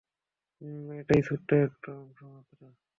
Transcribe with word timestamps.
হুম, 0.61 0.85
এটার 0.99 1.21
ছোট্ট 1.27 1.49
একটা 1.67 1.89
অংশ 2.01 2.19
মাত্র। 2.33 2.59